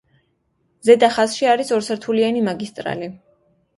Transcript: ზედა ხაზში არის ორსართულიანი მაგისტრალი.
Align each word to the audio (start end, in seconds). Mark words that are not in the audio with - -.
ზედა 0.87 1.09
ხაზში 1.17 1.49
არის 1.51 1.69
ორსართულიანი 1.77 2.43
მაგისტრალი. 2.49 3.13